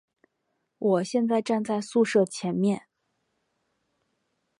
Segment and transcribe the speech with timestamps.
[0.79, 2.87] 我现在站在宿舍前面